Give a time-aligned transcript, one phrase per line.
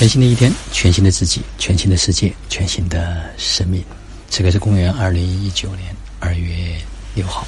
[0.00, 3.84] 全新的一天，全新的自己，全新的世界，全新的生命。
[4.30, 6.74] 这个是公元二零一九年二月
[7.14, 7.46] 六号，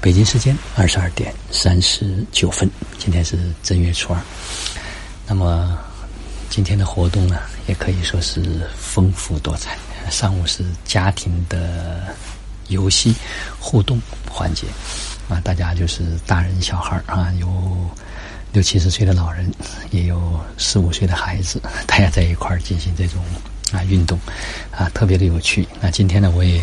[0.00, 2.66] 北京时间二十二点三十九分。
[2.96, 4.20] 今天是正月初二。
[5.28, 5.78] 那么
[6.48, 9.76] 今天的活动呢，也可以说是丰富多彩。
[10.10, 12.16] 上午是家庭的
[12.68, 13.14] 游戏
[13.58, 14.66] 互动环节
[15.28, 17.46] 啊，大家就是大人小孩啊，有。
[18.52, 19.50] 六七十岁的老人，
[19.90, 23.22] 也有四五岁的孩子， 大家在一块儿进行这种
[23.72, 24.18] 啊运动，
[24.70, 25.66] 啊特别的有趣。
[25.80, 26.62] 那今天呢，我也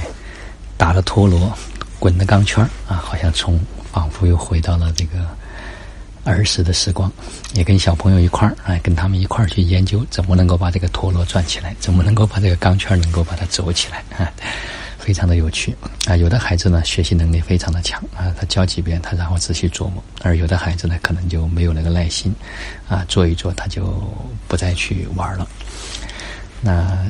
[0.78, 1.52] 打了陀螺，
[2.00, 3.59] 滚了钢圈啊，好像从
[3.92, 5.26] 仿佛又回到了这个
[6.23, 7.12] 儿时的时光，
[7.54, 14.30] 也跟小朋友一块儿啊，跟他们一块儿去研究怎么能够把这个陀螺转起来，怎么能够把这个钢圈能够把它走起来啊。
[15.07, 15.73] 非常的有趣
[16.05, 16.17] 啊！
[16.17, 22.35] 有的孩子呢，学习能力非常的强啊，他教几遍，他然后仔细琢磨；而有的孩子呢，可能就没有那个耐心
[22.89, 24.03] 啊，做一做他就
[24.49, 25.47] 不再去玩了。
[26.59, 27.09] 那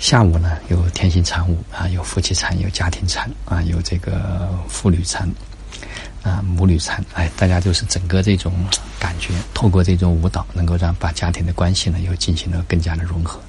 [0.00, 5.30] 下午呢，有天性禅舞啊，有夫妻禅，有家庭禅啊，有这个父女禅
[6.24, 7.04] 啊，母女禅。
[7.14, 8.52] 哎，大家就是整个这种
[8.98, 13.40] 感觉，透过这种舞蹈，能够让把家庭的关系呢，又进行了更加的融合。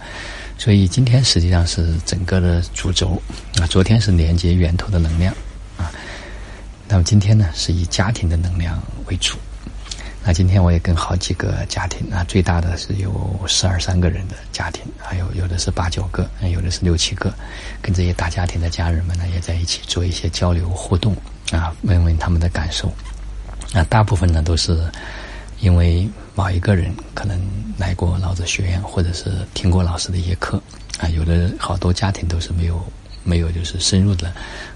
[0.59, 3.19] 所以今天实际上是整个的主轴
[3.61, 5.33] 啊，昨天是连接源头的能量
[5.77, 5.89] 啊，
[6.85, 9.37] 那么今天呢是以家庭的能量为主。
[10.21, 17.33] 那今天我也跟好几个家庭啊，最大的是有十二三个人的家庭，还有有的是八九个，有的是六七个，
[17.81, 21.15] 跟这些大家庭的家人们呢也在一起做一些交流互动
[21.53, 22.93] 啊，问问他们的感受。
[23.73, 24.77] 啊，大部分呢都是。
[25.61, 27.37] 因为某一个人可能
[27.79, 30.61] 来过老子学院，或者是听过老师的一些课，
[30.99, 32.83] 啊，有的好多家庭都是没有
[33.23, 34.31] 没有就是深入的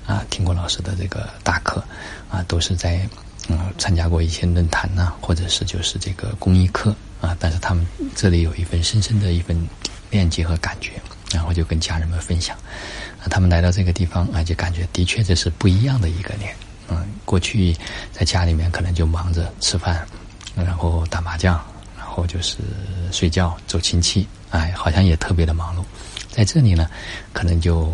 [0.08, 1.84] 啊听过老师的这个大课，
[2.32, 3.06] 啊，都是在
[3.50, 9.68] 嗯参加过一些论坛呐，或者是就是这个公益课啊，但是他们这里有一份深深的一份
[10.10, 10.94] 链接和感觉，
[11.34, 12.56] 然后就跟家人们分享，
[13.22, 16.56] 啊，他们来到这个地方啊，就感觉的确这是不一样的一个年，
[16.88, 17.76] 嗯，过去
[18.14, 20.08] 在家里面可能就忙着吃饭。
[20.56, 21.60] 然后打麻将，
[21.98, 22.60] 然后就是
[23.14, 25.84] 睡觉、走亲戚，哎，好像也特别的忙碌。
[26.32, 26.90] 在这里呢，
[27.32, 27.94] 可能就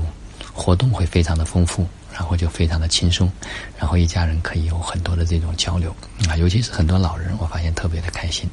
[0.54, 3.30] 活动会非常的丰富，然后就非常的轻松，
[3.78, 5.94] 然后一家人可以有很多的这种交流
[6.30, 8.50] 啊，尤其是很多老人，我发现特别的开心。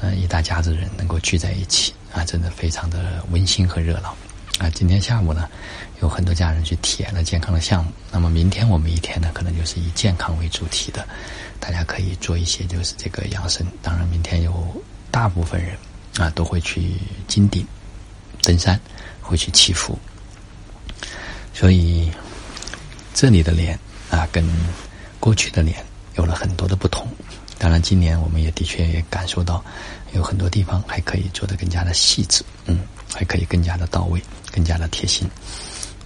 [0.00, 4.14] 嗯，一大家子人能够聚在一起啊，真的非常的温馨和热闹。
[4.58, 5.48] 啊，今天下午呢，
[6.02, 7.90] 有很多家人去体验了健康的项目。
[8.10, 11.06] 那么明天我们一天呢，可能就是以健康为主题的，
[11.58, 13.66] 大家可以做一些就是这个养生。
[13.80, 14.52] 当然，明天有
[15.14, 15.78] 大部分人
[16.18, 16.90] 啊都会去
[17.28, 17.64] 金顶
[18.42, 18.78] 登山，
[19.22, 19.96] 会去祈福。
[21.52, 22.10] 所以
[23.14, 23.78] 这里的脸
[24.10, 24.44] 啊，跟
[25.20, 25.76] 过去的脸
[26.16, 27.06] 有了很多的不同。
[27.60, 29.64] 当然，今年我们也的确也感受到
[30.14, 32.80] 有很多地方还可以做得更加的细致，嗯。
[33.16, 34.20] 还可以更加的到位，
[34.50, 35.30] 更加的贴心，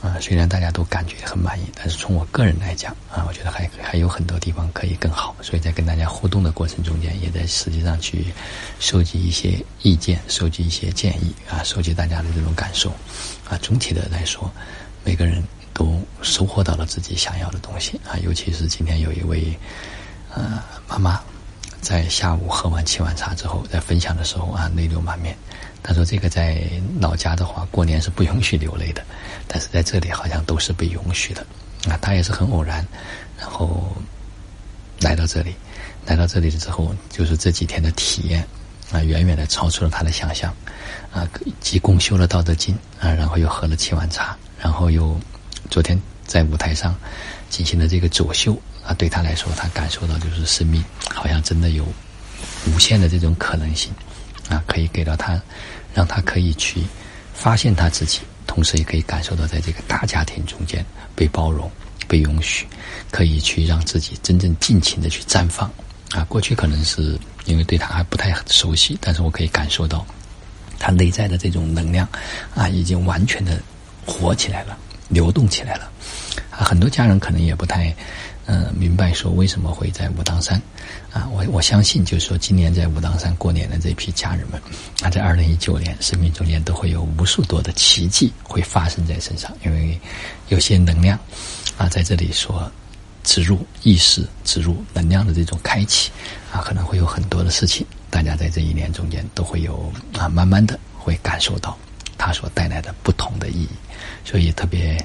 [0.00, 8.26] 啊，虽然大家都感觉很满意，但是从我个人来讲，啊，我觉得还还有很多地方可以更好，所以在跟大家互动的过程中间，也在实际上去
[8.78, 12.90] 收集一些意见，收集一些建议，啊，收集大家的这种感受，
[13.48, 14.48] 啊，总体的来说，
[15.04, 15.42] 每个人
[15.74, 19.58] 都收获到了自己想要的东西，啊，尤其是今天有一位，
[20.32, 21.20] 呃，妈妈
[21.80, 25.36] 在下午喝完七碗茶之后，在分享的时候啊，泪流满面。
[25.88, 26.62] 他说：“这个在
[27.00, 29.02] 老家的话，过年是不允许流泪的，
[29.46, 31.40] 但是在这里好像都是被允许的。
[31.88, 32.86] 啊，他也是很偶然，
[33.38, 33.90] 然后
[35.00, 35.54] 来到这里，
[36.04, 38.46] 来到这里之后，就是这几天的体验
[38.92, 40.54] 啊，远远的超出了他的想象。
[41.10, 41.26] 啊，
[41.58, 45.18] 既共修了《道德经》啊，然后又喝了七碗茶，然后又
[45.70, 46.94] 昨天在舞台上
[47.48, 51.86] 进行了这个走秀啊，对他来说，他感受到就是生命好像真的有
[52.66, 53.90] 无限的这种可能性。”
[54.48, 55.40] 啊，可以给到他，
[55.94, 56.82] 让他可以去
[57.34, 61.70] 发现他自己，同时也可以感受到在这个大家庭中间被包容、
[62.06, 62.66] 被允许，
[63.10, 65.70] 可以去让自己真正尽情的去绽放。
[66.12, 70.06] 啊，过去可能是因为对他还不太熟悉，但是我可以感受到
[70.78, 72.08] 他内在的这种能量，
[72.54, 73.60] 啊，已经完全的
[74.06, 74.78] 活起来了，
[75.10, 75.92] 流动起来了。
[76.64, 77.94] 很多家人可能也不太。
[78.50, 80.58] 嗯，明白说为什么会在武当山，
[81.12, 84.58] 啊，我我相信就是说今年在武当山过年的这批家人们，
[85.02, 90.00] 啊，在二零一九年生命中间都会有无数多的奇迹会发生在身上，因为
[90.48, 91.18] 有些能量，
[91.76, 92.72] 啊，在这里说
[93.22, 96.10] 植入意识、植入能量的这种开启，
[96.50, 101.76] 啊，可能会有很多的事情，大家在这一年中间都会有啊，慢慢的会感受到
[102.16, 103.68] 它所带来的不同的意义，
[104.24, 104.96] 所以特别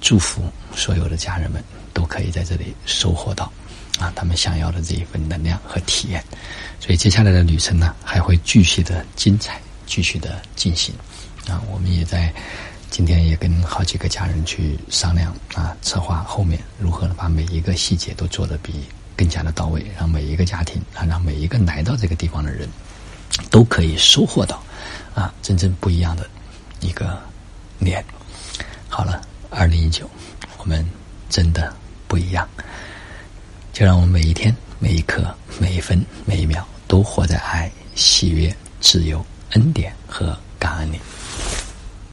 [0.00, 0.42] 祝福
[0.74, 1.62] 所有的家人们。
[1.92, 3.52] 都可以在这里收获到，
[3.98, 6.24] 啊，他们想要的这一份能量和体验。
[6.78, 10.94] 所以接下来的旅程呢，还会继续的精彩，继续的进行。
[11.48, 12.32] 啊，我们也在
[12.90, 18.84] 今天也跟好几个家人去商量啊，策划后面如何把每一个细节都做得比
[19.16, 22.68] 更加的到位，让每一个家庭啊，让每一个来到这个地方的人
[23.50, 24.62] 都可以收获到
[25.14, 26.26] 啊真正不一样的
[26.80, 27.20] 一个
[27.78, 28.02] 年。
[28.88, 29.20] 好了，
[29.50, 30.08] 二零一九，
[30.58, 30.86] 我们
[31.28, 31.74] 真的
[32.06, 32.48] 不一样，
[33.72, 41.00] 就让我们每一天、每一刻、每一分、每一秒都活在爱、喜悦、自由、恩典和感恩里。